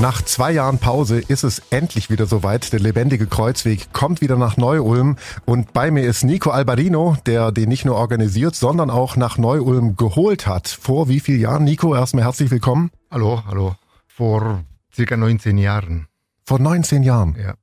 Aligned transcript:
Nach 0.00 0.22
zwei 0.22 0.52
Jahren 0.52 0.78
Pause 0.78 1.18
ist 1.18 1.42
es 1.42 1.60
endlich 1.70 2.08
wieder 2.08 2.26
soweit. 2.26 2.72
Der 2.72 2.78
lebendige 2.78 3.26
Kreuzweg 3.26 3.92
kommt 3.92 4.20
wieder 4.20 4.36
nach 4.36 4.56
Neu-Ulm 4.56 5.16
und 5.44 5.72
bei 5.72 5.90
mir 5.90 6.04
ist 6.04 6.22
Nico 6.22 6.50
Albarino, 6.50 7.16
der 7.26 7.50
den 7.50 7.68
nicht 7.68 7.84
nur 7.84 7.96
organisiert, 7.96 8.54
sondern 8.54 8.90
auch 8.90 9.16
nach 9.16 9.38
Neu-Ulm 9.38 9.96
geholt 9.96 10.46
hat. 10.46 10.68
Vor 10.68 11.08
wie 11.08 11.18
vielen 11.18 11.40
Jahren? 11.40 11.64
Nico, 11.64 11.96
erstmal 11.96 12.24
herzlich 12.24 12.50
willkommen. 12.52 12.90
Hallo, 13.10 13.42
hallo. 13.46 13.74
Vor 14.06 14.62
circa 14.94 15.16
19 15.16 15.58
Jahren. 15.58 16.06
Vor 16.46 16.60
19 16.60 17.02
Jahren? 17.02 17.34
Ja. 17.36 17.54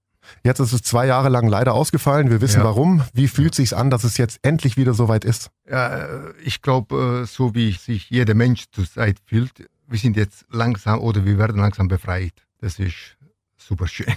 Jetzt 0.43 0.59
ist 0.59 0.73
es 0.73 0.81
zwei 0.81 1.05
Jahre 1.05 1.29
lang 1.29 1.47
leider 1.47 1.73
ausgefallen. 1.73 2.31
Wir 2.31 2.41
wissen 2.41 2.59
Ja. 2.59 2.65
warum. 2.65 3.03
Wie 3.13 3.27
fühlt 3.29 3.55
sich's 3.55 3.73
an, 3.73 3.89
dass 3.89 4.03
es 4.03 4.17
jetzt 4.17 4.39
endlich 4.41 4.75
wieder 4.75 4.93
soweit 4.93 5.23
ist? 5.23 5.51
Ja, 5.69 5.87
äh, 5.99 6.33
ich 6.43 6.61
glaube, 6.61 7.21
äh, 7.23 7.27
so 7.27 7.55
wie 7.55 7.71
sich 7.71 8.09
jeder 8.09 8.33
Mensch 8.33 8.65
zurzeit 8.71 9.17
fühlt, 9.25 9.51
wir 9.87 9.99
sind 9.99 10.17
jetzt 10.17 10.45
langsam 10.49 10.99
oder 10.99 11.25
wir 11.25 11.37
werden 11.37 11.57
langsam 11.57 11.87
befreit. 11.87 12.33
Das 12.61 12.79
ist 12.79 13.17
super 13.57 13.87
schön. 13.87 14.15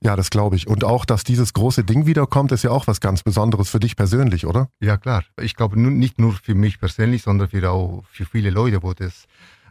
Ja, 0.00 0.14
das 0.14 0.30
glaube 0.30 0.56
ich. 0.56 0.66
Und 0.66 0.84
auch, 0.84 1.04
dass 1.04 1.24
dieses 1.24 1.52
große 1.52 1.82
Ding 1.82 2.06
wiederkommt, 2.06 2.52
ist 2.52 2.62
ja 2.62 2.70
auch 2.70 2.86
was 2.86 3.00
ganz 3.00 3.22
Besonderes 3.22 3.70
für 3.70 3.80
dich 3.80 3.96
persönlich, 3.96 4.46
oder? 4.46 4.68
Ja, 4.80 4.96
klar. 4.98 5.24
Ich 5.40 5.56
glaube 5.56 5.80
nicht 5.80 6.18
nur 6.18 6.34
für 6.34 6.54
mich 6.54 6.78
persönlich, 6.78 7.22
sondern 7.22 7.48
für 7.48 7.70
auch 7.70 8.04
für 8.10 8.26
viele 8.26 8.50
Leute, 8.50 8.82
wo 8.82 8.92
das 8.92 9.24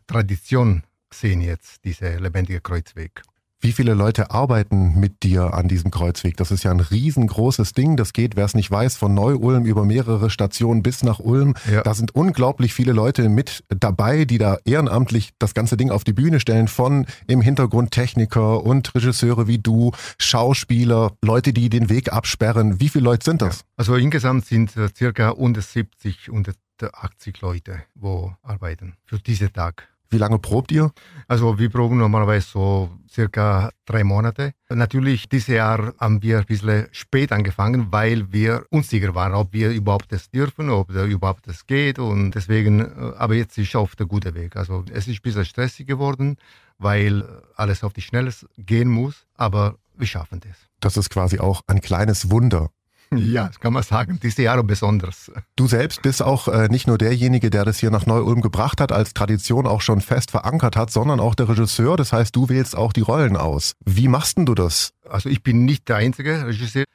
Tradition 0.08 0.84
sehen 1.14 1.42
jetzt, 1.42 1.86
dieser 1.86 2.20
lebendige 2.20 2.60
Kreuzweg. 2.60 3.22
Wie 3.62 3.72
viele 3.72 3.94
Leute 3.94 4.32
arbeiten 4.32 5.00
mit 5.00 5.24
dir 5.24 5.54
an 5.54 5.68
diesem 5.68 5.90
Kreuzweg? 5.90 6.38
Das 6.38 6.52
ist 6.52 6.64
ja 6.64 6.72
ein 6.72 6.82
riesengroßes 6.82 7.72
Ding. 7.74 7.98
Das 7.98 8.14
geht, 8.14 8.36
wer 8.36 8.46
es 8.46 8.54
nicht 8.54 8.70
weiß, 8.70 8.98
von 8.98 9.14
Neu-Ulm 9.14 9.66
über 9.66 9.86
mehrere 9.86 10.30
Stationen 10.30 10.84
bis 10.84 11.04
nach 11.04 11.20
Ulm. 11.20 11.56
Ja. 11.72 11.82
Da 11.82 11.94
sind 11.94 12.14
unglaublich 12.14 12.74
viele 12.74 12.92
Leute 12.92 13.30
mit 13.30 13.64
dabei, 13.70 14.26
die 14.26 14.38
da 14.38 14.58
ehrenamtlich 14.66 15.32
das 15.40 15.54
ganze 15.54 15.78
Ding 15.78 15.90
auf 15.90 16.04
die 16.04 16.14
Bühne 16.14 16.40
stellen. 16.40 16.68
Von 16.68 17.08
im 17.28 17.42
Hintergrund 17.42 17.92
Techniker 17.92 18.64
und 18.64 18.94
Regisseure 18.94 19.48
wie 19.48 19.58
du, 19.58 19.92
Schauspieler, 20.20 21.14
Leute, 21.24 21.54
die 21.54 21.70
den 21.70 21.90
Weg 21.90 22.12
absperren. 22.12 22.80
Wie 22.80 22.90
viele 22.90 23.06
Leute 23.06 23.24
sind 23.24 23.42
das? 23.42 23.62
Also 23.78 23.96
insgesamt 23.96 24.46
sind 24.46 24.76
äh, 24.78 24.90
circa 24.96 25.32
170, 25.32 26.28
180 26.28 27.42
Leute, 27.42 27.82
wo 27.96 28.34
arbeiten 28.44 28.96
für 29.06 29.18
diesen 29.18 29.52
Tag. 29.54 29.95
Wie 30.10 30.18
lange 30.18 30.40
probt 30.40 30.72
ihr? 30.72 30.92
Also 31.28 31.58
wir 31.58 31.70
proben 31.70 31.98
normalerweise 31.98 32.48
so 32.48 32.90
circa 33.10 33.72
drei 33.86 34.04
Monate. 34.04 34.54
Natürlich, 34.70 35.28
dieses 35.30 35.48
Jahr 35.48 35.94
haben 36.00 36.22
wir 36.22 36.40
ein 36.40 36.46
bisschen 36.46 36.88
spät 36.92 37.32
angefangen, 37.32 37.88
weil 37.92 38.32
wir 38.32 38.66
unsicher 38.70 39.16
waren, 39.16 39.34
ob 39.34 39.54
wir 39.54 39.70
überhaupt 39.72 40.12
das 40.12 40.30
dürfen, 40.30 40.70
ob 40.70 40.94
da 40.94 41.06
überhaupt 41.06 41.48
das 41.48 41.66
geht. 41.66 42.00
Und 42.00 42.32
deswegen, 42.32 42.82
äh, 42.82 43.14
aber 43.18 43.36
jetzt 43.36 43.58
ist 43.58 43.76
auf 43.76 43.96
der 43.96 44.06
gute 44.06 44.36
Weg. 44.36 44.56
Also 44.56 44.84
es 44.92 45.08
ist 45.08 45.20
ein 45.20 45.22
bisschen 45.24 45.46
stressig 45.46 45.88
geworden, 45.88 46.38
weil 46.78 47.24
alles 47.56 47.84
auf 47.84 47.94
die 47.94 48.02
Schnelle 48.02 48.32
gehen 48.58 48.90
muss, 48.90 49.26
aber 49.36 49.78
wir 49.98 50.08
schaffen 50.08 50.40
das. 50.42 50.58
Das 50.80 50.98
ist 50.98 51.10
quasi 51.10 51.40
auch 51.40 51.62
ein 51.68 51.82
kleines 51.82 52.30
Wunder. 52.30 52.70
Ja, 53.18 53.48
das 53.48 53.60
kann 53.60 53.74
man 53.74 53.84
sagen. 53.84 54.20
Dieses 54.22 54.38
Jahr 54.38 54.62
besonders. 54.64 55.32
Du 55.56 55.68
selbst 55.68 56.02
bist 56.02 56.22
auch 56.22 56.48
äh, 56.48 56.68
nicht 56.70 56.88
nur 56.88 56.98
derjenige, 56.98 57.50
der 57.50 57.66
das 57.66 57.80
hier 57.80 57.92
nach 57.92 58.06
Neu-Ulm 58.06 58.42
gebracht 58.42 58.82
hat, 58.82 58.92
als 58.92 59.14
Tradition 59.14 59.68
auch 59.68 59.82
schon 59.82 60.02
fest 60.02 60.32
verankert 60.32 60.76
hat, 60.76 60.92
sondern 60.92 61.20
auch 61.20 61.36
der 61.36 61.50
Regisseur. 61.50 61.98
Das 61.98 62.14
heißt, 62.14 62.36
du 62.36 62.50
wählst 62.50 62.76
auch 62.76 62.94
die 62.94 63.02
Rollen 63.02 63.38
aus. 63.38 63.74
Wie 63.86 64.08
machst 64.08 64.38
denn 64.38 64.46
du 64.46 64.56
das? 64.56 64.94
Also 65.08 65.30
ich 65.30 65.44
bin 65.44 65.66
nicht 65.66 65.88
der 65.90 65.98
einzige 65.98 66.46
Regisseur. 66.46 66.86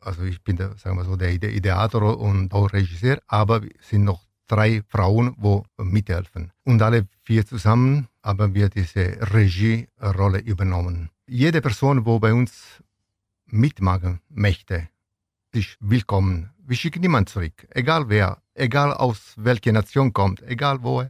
Also 0.00 0.22
ich 0.22 0.42
bin 0.42 0.56
der, 0.56 0.76
sagen 0.76 0.96
wir 0.96 1.04
so, 1.04 1.16
der 1.16 1.32
Ide- 1.32 1.50
Ideator 1.50 2.18
und 2.18 2.52
auch 2.52 2.72
Regisseur, 2.72 3.18
aber 3.26 3.62
es 3.80 3.88
sind 3.88 4.04
noch 4.04 4.22
drei 4.46 4.82
Frauen, 4.88 5.34
wo 5.36 5.64
mithelfen. 5.76 6.52
Und 6.64 6.80
alle 6.80 7.06
vier 7.24 7.44
zusammen 7.44 8.06
haben 8.22 8.54
wir 8.54 8.68
diese 8.68 9.18
Regierolle 9.34 10.38
übernommen. 10.38 11.10
Jede 11.26 11.60
Person, 11.60 12.06
wo 12.06 12.18
bei 12.18 12.32
uns 12.32 12.52
mitmachen 13.46 14.20
möchte, 14.30 14.88
ist 15.52 15.76
willkommen. 15.80 16.50
Wir 16.66 16.76
schicken 16.76 17.00
niemanden 17.00 17.28
zurück. 17.28 17.66
Egal 17.70 18.08
wer, 18.08 18.42
egal 18.54 18.92
aus 18.92 19.34
welcher 19.36 19.72
Nation 19.72 20.12
kommt, 20.12 20.42
egal 20.42 20.82
wo, 20.82 21.04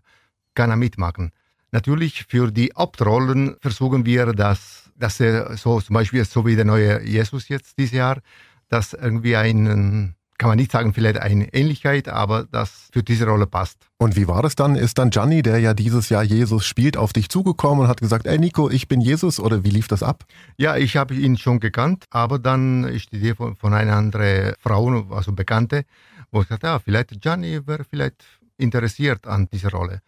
kann 0.54 0.70
er 0.70 0.76
mitmachen. 0.76 1.32
Natürlich 1.72 2.24
für 2.28 2.50
die 2.50 2.72
Hauptrollen 2.76 3.56
versuchen 3.60 4.06
wir, 4.06 4.32
dass, 4.32 4.90
dass 4.96 5.20
er 5.20 5.56
so 5.56 5.80
zum 5.80 5.94
Beispiel 5.94 6.24
so 6.24 6.46
wie 6.46 6.56
der 6.56 6.64
neue 6.64 7.02
Jesus 7.04 7.48
jetzt 7.48 7.78
dieses 7.78 7.92
Jahr, 7.92 8.20
dass 8.68 8.92
irgendwie 8.92 9.36
ein, 9.36 10.14
kann 10.38 10.48
man 10.48 10.56
nicht 10.56 10.70
sagen, 10.70 10.94
vielleicht 10.94 11.18
eine 11.18 11.52
Ähnlichkeit, 11.52 12.08
aber 12.08 12.44
das 12.50 12.88
für 12.92 13.02
diese 13.02 13.26
Rolle 13.26 13.46
passt. 13.46 13.88
Und 13.98 14.16
wie 14.16 14.28
war 14.28 14.40
das 14.42 14.54
dann? 14.54 14.76
Ist 14.76 14.98
dann 14.98 15.10
Gianni, 15.10 15.42
der 15.42 15.58
ja 15.58 15.74
dieses 15.74 16.08
Jahr 16.08 16.22
Jesus 16.22 16.64
spielt, 16.64 16.96
auf 16.96 17.12
dich 17.12 17.28
zugekommen 17.28 17.80
und 17.80 17.88
hat 17.88 18.00
gesagt, 18.00 18.26
ey 18.26 18.38
Nico, 18.38 18.70
ich 18.70 18.86
bin 18.86 19.00
Jesus 19.00 19.40
oder 19.40 19.64
wie 19.64 19.70
lief 19.70 19.88
das 19.88 20.02
ab? 20.02 20.24
Ja, 20.56 20.76
ich 20.76 20.96
habe 20.96 21.14
ihn 21.14 21.36
schon 21.36 21.58
gekannt, 21.58 22.04
aber 22.10 22.38
dann 22.38 22.84
ist 22.84 23.12
die 23.12 23.16
Idee 23.16 23.34
von, 23.34 23.56
von 23.56 23.74
einer 23.74 23.96
anderen 23.96 24.54
Frau, 24.60 24.88
also 25.10 25.32
Bekannte, 25.32 25.84
wo 26.30 26.42
ich 26.42 26.48
sagte, 26.48 26.68
ja, 26.68 26.78
vielleicht 26.78 27.20
Gianni 27.20 27.66
wäre 27.66 27.84
vielleicht 27.84 28.24
interessiert 28.56 29.26
an 29.26 29.48
dieser 29.52 29.70
Rolle. 29.70 30.02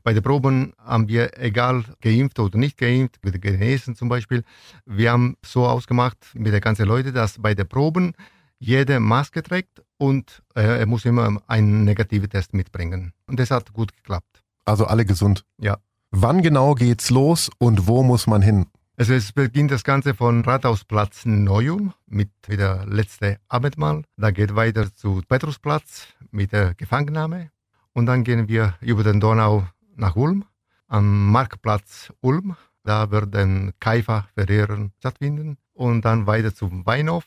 Bei 0.04 0.12
den 0.12 0.22
Proben 0.22 0.74
haben 0.78 1.08
wir, 1.08 1.38
egal 1.38 1.84
geimpft 2.02 2.38
oder 2.38 2.58
nicht 2.58 2.76
geimpft, 2.76 3.24
mit 3.24 3.32
den 3.32 3.40
Genesen 3.40 3.96
zum 3.96 4.10
Beispiel, 4.10 4.44
wir 4.84 5.10
haben 5.10 5.36
so 5.42 5.66
ausgemacht 5.66 6.18
mit 6.34 6.52
den 6.52 6.60
ganzen 6.60 6.86
Leuten, 6.86 7.14
dass 7.14 7.38
bei 7.38 7.54
den 7.54 7.66
Proben 7.66 8.12
jede 8.58 9.00
Maske 9.00 9.42
trägt 9.42 9.82
und 9.96 10.42
äh, 10.54 10.80
er 10.80 10.86
muss 10.86 11.06
immer 11.06 11.42
einen 11.46 11.84
negativen 11.84 12.28
Test 12.28 12.52
mitbringen. 12.52 13.12
Und 13.26 13.40
das 13.40 13.50
hat 13.50 13.72
gut 13.72 13.94
geklappt. 13.96 14.42
Also 14.66 14.84
alle 14.86 15.06
gesund. 15.06 15.46
Ja. 15.58 15.78
Wann 16.10 16.42
genau 16.42 16.74
geht's 16.74 17.08
los 17.10 17.50
und 17.58 17.86
wo 17.86 18.02
muss 18.02 18.26
man 18.26 18.42
hin? 18.42 18.66
Also 18.98 19.14
es 19.14 19.32
beginnt 19.32 19.70
das 19.70 19.84
Ganze 19.84 20.14
von 20.14 20.42
Rathausplatz 20.42 21.24
Neum 21.26 21.92
mit 22.06 22.30
der 22.48 22.84
letzte 22.86 23.38
Abendmahl. 23.48 24.04
Da 24.16 24.30
geht 24.30 24.54
weiter 24.54 24.94
zu 24.94 25.22
Petrusplatz 25.28 26.06
mit 26.30 26.52
der 26.52 26.74
Gefangennahme. 26.74 27.50
Und 27.92 28.06
dann 28.06 28.24
gehen 28.24 28.48
wir 28.48 28.74
über 28.80 29.04
den 29.04 29.20
Donau 29.20 29.66
nach 29.94 30.16
Ulm. 30.16 30.44
Am 30.88 31.30
Marktplatz 31.30 32.12
Ulm, 32.20 32.56
da 32.84 33.10
werden 33.10 33.72
Kaifa-Verehrern 33.80 34.92
stattfinden. 34.98 35.58
Und 35.72 36.04
dann 36.04 36.26
weiter 36.26 36.54
zum 36.54 36.86
Weinhof, 36.86 37.24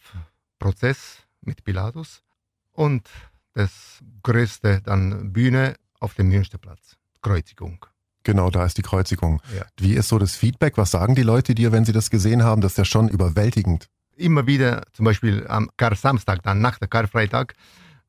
Prozess 0.57 1.23
mit 1.41 1.63
Pilatus. 1.63 2.23
Und 2.71 3.07
das 3.53 3.99
größte 4.23 4.81
dann 4.81 5.33
Bühne 5.33 5.75
auf 5.99 6.13
dem 6.13 6.29
Münsterplatz, 6.29 6.97
Kreuzigung. 7.21 7.85
Genau, 8.23 8.49
da 8.49 8.65
ist 8.65 8.77
die 8.77 8.81
Kreuzigung. 8.81 9.41
Ja. 9.55 9.65
Wie 9.77 9.93
ist 9.93 10.09
so 10.09 10.19
das 10.19 10.35
Feedback? 10.35 10.77
Was 10.77 10.91
sagen 10.91 11.15
die 11.15 11.23
Leute 11.23 11.55
dir, 11.55 11.71
wenn 11.71 11.85
sie 11.85 11.93
das 11.93 12.09
gesehen 12.09 12.43
haben? 12.43 12.61
Das 12.61 12.73
ist 12.73 12.77
ja 12.77 12.85
schon 12.85 13.07
überwältigend. 13.07 13.87
Immer 14.15 14.45
wieder, 14.45 14.83
zum 14.93 15.05
Beispiel 15.05 15.47
am 15.47 15.69
Kar-Samstag, 15.77 16.43
dann 16.43 16.59
nach 16.59 16.77
der 16.77 16.89
Karfreitag, 16.89 17.55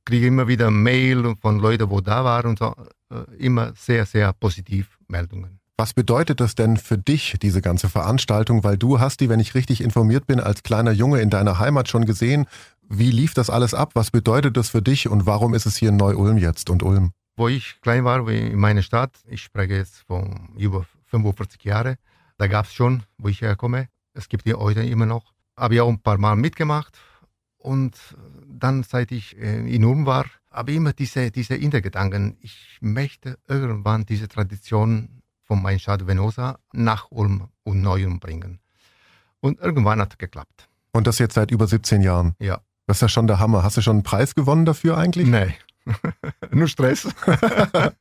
kriege 0.05 0.27
ich 0.27 0.29
immer 0.29 0.49
wieder 0.49 0.71
Mail 0.71 1.35
von 1.41 1.61
Leuten, 1.61 1.89
wo 1.91 2.01
da 2.01 2.25
waren 2.25 2.51
und 2.51 2.59
so. 2.59 2.75
Äh, 3.11 3.37
immer 3.39 3.73
sehr, 3.77 4.07
sehr 4.07 4.33
positiv 4.33 4.99
Meldungen. 5.09 5.61
Was 5.77 5.95
bedeutet 5.95 6.41
das 6.41 6.55
denn 6.55 6.77
für 6.77 6.99
dich, 6.99 7.37
diese 7.41 7.63
ganze 7.63 7.89
Veranstaltung? 7.89 8.65
Weil 8.65 8.77
du 8.77 9.01
hast 9.01 9.21
die, 9.21 9.29
wenn 9.29 9.41
ich 9.41 9.55
richtig 9.55 9.81
informiert 9.81 10.27
bin, 10.27 10.39
als 10.39 10.63
kleiner 10.63 10.93
Junge 10.93 11.21
in 11.21 11.31
deiner 11.31 11.59
Heimat 11.59 11.89
schon 11.89 12.05
gesehen. 12.05 12.47
Wie 12.87 13.11
lief 13.11 13.33
das 13.33 13.49
alles 13.49 13.73
ab? 13.73 13.93
Was 13.95 14.11
bedeutet 14.11 14.57
das 14.57 14.69
für 14.69 14.83
dich 14.83 15.09
und 15.09 15.25
warum 15.25 15.55
ist 15.55 15.65
es 15.65 15.77
hier 15.77 15.89
in 15.89 15.97
Neu-Ulm 15.97 16.37
jetzt 16.37 16.69
und 16.69 16.83
Ulm? 16.83 17.13
Wo 17.41 17.49
ich 17.49 17.81
klein 17.81 18.05
war, 18.05 18.29
in 18.29 18.59
meiner 18.59 18.83
Stadt, 18.83 19.13
ich 19.27 19.41
spreche 19.41 19.73
jetzt 19.73 20.01
von 20.01 20.51
über 20.59 20.85
45 21.07 21.65
Jahren, 21.65 21.97
da 22.37 22.49
gab 22.49 22.67
es 22.67 22.75
schon, 22.75 23.03
wo 23.17 23.29
ich 23.29 23.41
herkomme. 23.41 23.89
Es 24.13 24.29
gibt 24.29 24.45
die 24.45 24.53
heute 24.53 24.83
immer 24.83 25.07
noch. 25.07 25.33
Habe 25.57 25.77
ich 25.77 25.81
auch 25.81 25.89
ein 25.89 26.03
paar 26.03 26.19
Mal 26.19 26.37
mitgemacht. 26.37 26.99
Und 27.57 27.97
dann, 28.47 28.83
seit 28.83 29.11
ich 29.11 29.39
äh, 29.39 29.75
in 29.75 29.87
Ulm 29.87 30.05
war, 30.05 30.27
habe 30.51 30.73
ich 30.73 30.77
immer 30.77 30.93
diese, 30.93 31.31
diese 31.31 31.55
Hintergedanken, 31.55 32.37
ich 32.43 32.77
möchte 32.83 33.39
irgendwann 33.49 34.05
diese 34.05 34.29
Tradition 34.29 35.23
von 35.43 35.63
meiner 35.63 35.79
Stadt 35.79 36.07
Venosa 36.07 36.59
nach 36.75 37.07
Ulm 37.11 37.49
und 37.63 37.81
Neu-Ulm 37.81 38.21
bringen. 38.21 38.61
Und 39.41 39.61
irgendwann 39.61 39.99
hat 40.03 40.13
es 40.13 40.19
geklappt. 40.19 40.69
Und 40.93 41.07
das 41.07 41.19
jetzt 41.19 41.37
seit 41.37 41.51
über 41.53 41.67
17 41.67 42.03
Jahren? 42.03 42.35
Ja. 42.39 42.61
Das 42.87 42.99
ist 42.99 43.01
ja 43.01 43.09
schon 43.09 43.29
der 43.29 43.39
Hammer. 43.39 43.63
Hast 43.63 43.79
du 43.79 43.81
schon 43.81 43.97
einen 43.97 44.03
Preis 44.03 44.35
gewonnen 44.35 44.67
dafür 44.67 44.99
eigentlich? 44.99 45.27
Nein. 45.27 45.55
Nur 46.51 46.69
Stress. 46.69 47.09
Aber 47.27 47.93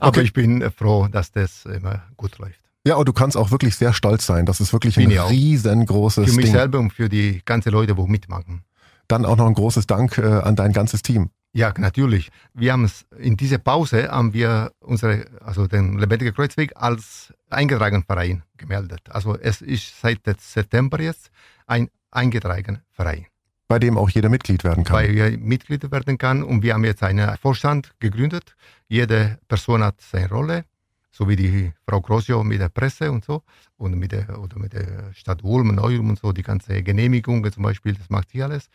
Okay. 0.00 0.22
ich 0.22 0.32
bin 0.32 0.68
froh, 0.70 1.08
dass 1.10 1.32
das 1.32 1.64
immer 1.66 2.02
gut 2.16 2.38
läuft. 2.38 2.60
Ja, 2.86 2.94
und 2.96 3.06
du 3.06 3.12
kannst 3.12 3.36
auch 3.36 3.50
wirklich 3.50 3.76
sehr 3.76 3.92
stolz 3.92 4.24
sein. 4.26 4.46
Das 4.46 4.60
ist 4.60 4.72
wirklich 4.72 4.96
ein 4.98 5.08
Bin 5.08 5.18
auch. 5.18 5.30
riesengroßes 5.30 6.30
Für 6.30 6.36
mich 6.36 6.46
Ding. 6.46 6.54
selber 6.54 6.78
und 6.78 6.92
für 6.92 7.08
die 7.08 7.42
ganzen 7.44 7.70
Leute, 7.72 7.94
die 7.94 8.02
mitmachen. 8.02 8.62
Dann 9.08 9.26
auch 9.26 9.36
noch 9.36 9.46
ein 9.46 9.54
großes 9.54 9.86
Dank 9.86 10.16
äh, 10.18 10.22
an 10.24 10.56
dein 10.56 10.72
ganzes 10.72 11.02
Team. 11.02 11.30
Ja, 11.52 11.74
natürlich. 11.76 12.30
Wir 12.54 12.72
haben 12.72 12.84
es 12.84 13.04
in 13.18 13.36
dieser 13.36 13.58
Pause 13.58 14.08
haben 14.08 14.32
wir 14.32 14.70
unsere, 14.78 15.26
also 15.44 15.66
den 15.66 15.98
Lebendigen 15.98 16.32
Kreuzweg 16.32 16.72
als 16.76 17.34
eingetragenen 17.50 18.04
Verein 18.04 18.44
gemeldet. 18.56 19.00
Also 19.10 19.36
es 19.36 19.60
ist 19.60 20.00
seit 20.00 20.20
September 20.40 21.00
jetzt 21.00 21.30
ein 21.66 21.88
eingetragener 22.12 22.80
Verein, 22.92 23.26
bei 23.70 23.78
dem 23.78 23.96
auch 23.96 24.10
jeder 24.10 24.28
Mitglied 24.28 24.64
werden 24.64 24.82
kann. 24.82 24.96
weil 24.96 25.14
wir 25.14 25.38
Mitglied 25.38 25.92
werden 25.92 26.18
kann 26.18 26.42
und 26.42 26.64
wir 26.64 26.74
haben 26.74 26.84
jetzt 26.84 27.04
einen 27.04 27.36
Vorstand 27.36 27.94
gegründet. 28.00 28.56
Jede 28.88 29.38
Person 29.46 29.84
hat 29.84 30.00
seine 30.00 30.28
Rolle, 30.28 30.64
so 31.12 31.28
wie 31.28 31.36
die 31.36 31.72
Frau 31.86 32.00
Grosio 32.00 32.42
mit 32.42 32.60
der 32.60 32.68
Presse 32.68 33.12
und 33.12 33.24
so 33.24 33.44
und 33.76 33.96
mit 33.96 34.10
der, 34.10 34.40
oder 34.40 34.58
mit 34.58 34.72
der 34.72 35.14
Stadt 35.14 35.44
Ulm, 35.44 35.72
Neu-Ulm 35.76 36.10
und 36.10 36.18
so, 36.18 36.32
die 36.32 36.42
ganze 36.42 36.82
Genehmigung 36.82 37.48
zum 37.52 37.62
Beispiel, 37.62 37.94
das 37.94 38.10
macht 38.10 38.30
sie 38.30 38.42
alles. 38.42 38.70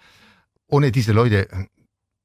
Ohne 0.68 0.94
diese 0.94 1.12
Leute, 1.12 1.50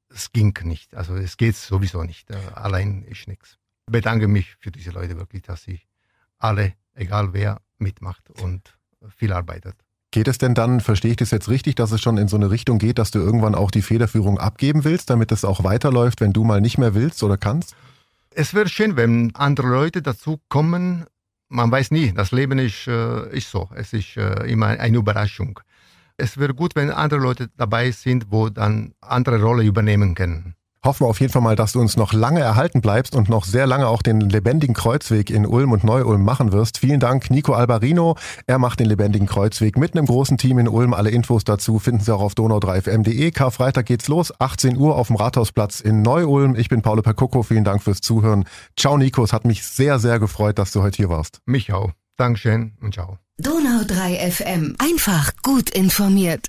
es 0.08 0.30
ging 0.30 0.56
nicht. 0.62 0.94
Also 0.94 1.16
es 1.16 1.36
geht 1.36 1.56
sowieso 1.56 2.04
nicht. 2.04 2.30
Allein 2.54 3.02
ist 3.02 3.26
nichts. 3.26 3.58
Ich 3.88 3.92
bedanke 3.92 4.28
mich 4.28 4.54
für 4.60 4.70
diese 4.70 4.92
Leute 4.92 5.16
wirklich, 5.16 5.42
dass 5.42 5.64
sie 5.64 5.80
alle, 6.38 6.74
egal 6.94 7.32
wer, 7.32 7.60
mitmacht 7.78 8.30
und 8.30 8.78
viel 9.08 9.32
arbeitet. 9.32 9.74
Geht 10.12 10.26
es 10.26 10.38
denn 10.38 10.54
dann, 10.54 10.80
verstehe 10.80 11.12
ich 11.12 11.16
das 11.18 11.30
jetzt 11.30 11.48
richtig, 11.48 11.76
dass 11.76 11.92
es 11.92 12.00
schon 12.00 12.18
in 12.18 12.26
so 12.26 12.36
eine 12.36 12.50
Richtung 12.50 12.78
geht, 12.78 12.98
dass 12.98 13.12
du 13.12 13.20
irgendwann 13.20 13.54
auch 13.54 13.70
die 13.70 13.82
Federführung 13.82 14.38
abgeben 14.38 14.82
willst, 14.82 15.08
damit 15.08 15.30
es 15.30 15.44
auch 15.44 15.62
weiterläuft, 15.62 16.20
wenn 16.20 16.32
du 16.32 16.42
mal 16.42 16.60
nicht 16.60 16.78
mehr 16.78 16.94
willst 16.94 17.22
oder 17.22 17.36
kannst? 17.36 17.76
Es 18.30 18.52
wäre 18.52 18.68
schön, 18.68 18.96
wenn 18.96 19.34
andere 19.34 19.68
Leute 19.68 20.02
dazu 20.02 20.40
kommen. 20.48 21.06
Man 21.48 21.70
weiß 21.70 21.92
nie, 21.92 22.12
das 22.12 22.32
Leben 22.32 22.58
ist, 22.58 22.88
äh, 22.88 23.28
ist 23.36 23.50
so. 23.50 23.68
Es 23.74 23.92
ist 23.92 24.16
äh, 24.16 24.50
immer 24.50 24.66
eine 24.66 24.96
Überraschung. 24.96 25.60
Es 26.16 26.38
wäre 26.38 26.54
gut, 26.54 26.74
wenn 26.74 26.90
andere 26.90 27.20
Leute 27.20 27.48
dabei 27.56 27.92
sind, 27.92 28.26
wo 28.30 28.48
dann 28.48 28.94
andere 29.00 29.40
Rolle 29.40 29.62
übernehmen 29.62 30.14
können. 30.14 30.54
Hoffen 30.82 31.04
wir 31.04 31.10
auf 31.10 31.20
jeden 31.20 31.30
Fall 31.30 31.42
mal, 31.42 31.56
dass 31.56 31.72
du 31.72 31.80
uns 31.80 31.98
noch 31.98 32.14
lange 32.14 32.40
erhalten 32.40 32.80
bleibst 32.80 33.14
und 33.14 33.28
noch 33.28 33.44
sehr 33.44 33.66
lange 33.66 33.86
auch 33.86 34.00
den 34.00 34.18
lebendigen 34.20 34.74
Kreuzweg 34.74 35.28
in 35.28 35.44
Ulm 35.44 35.72
und 35.72 35.84
Neu-Ulm 35.84 36.24
machen 36.24 36.52
wirst. 36.52 36.78
Vielen 36.78 37.00
Dank, 37.00 37.30
Nico 37.30 37.52
Albarino. 37.52 38.16
Er 38.46 38.58
macht 38.58 38.80
den 38.80 38.86
lebendigen 38.86 39.26
Kreuzweg 39.26 39.76
mit 39.76 39.94
einem 39.94 40.06
großen 40.06 40.38
Team 40.38 40.58
in 40.58 40.68
Ulm. 40.68 40.94
Alle 40.94 41.10
Infos 41.10 41.44
dazu 41.44 41.78
finden 41.78 42.00
Sie 42.00 42.14
auch 42.14 42.22
auf 42.22 42.32
donau3fm.de. 42.32 43.30
Karfreitag 43.30 43.84
geht's 43.84 44.08
los, 44.08 44.32
18 44.40 44.78
Uhr 44.78 44.96
auf 44.96 45.08
dem 45.08 45.16
Rathausplatz 45.16 45.80
in 45.80 46.00
Neu-Ulm. 46.00 46.54
Ich 46.54 46.70
bin 46.70 46.80
Paolo 46.80 47.02
Percoco. 47.02 47.42
Vielen 47.42 47.64
Dank 47.64 47.82
fürs 47.82 48.00
Zuhören. 48.00 48.44
Ciao, 48.74 48.96
Nico. 48.96 49.22
Es 49.22 49.34
hat 49.34 49.44
mich 49.44 49.62
sehr, 49.66 49.98
sehr 49.98 50.18
gefreut, 50.18 50.58
dass 50.58 50.72
du 50.72 50.80
heute 50.82 50.96
hier 50.96 51.10
warst. 51.10 51.40
Mich 51.44 51.74
auch. 51.74 51.92
Dankeschön 52.16 52.72
und 52.80 52.94
ciao. 52.94 53.18
Donau 53.36 53.84
3 53.86 54.30
FM. 54.30 54.76
Einfach 54.78 55.32
gut 55.42 55.68
informiert. 55.68 56.48